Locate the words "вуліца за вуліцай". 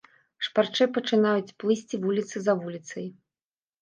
2.07-3.05